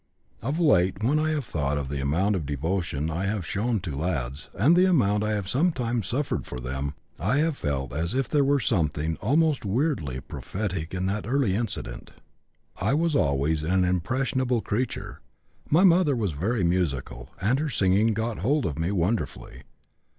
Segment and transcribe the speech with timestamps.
[0.41, 3.95] Of late, when I have thought of the amount of devotion I have shown to
[3.95, 8.27] lads, and the amount I have sometimes suffered for them, I have felt as if
[8.27, 12.13] there were something almost weirdly prophetic in that early incident.
[12.81, 15.19] "I was always an impressionable creature.
[15.69, 19.65] My mother was very musical, and her singing 'got hold' of me wonderfully.